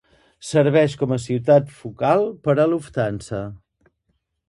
[0.51, 3.47] Serveix com a ciutat focal per a Lufthansa.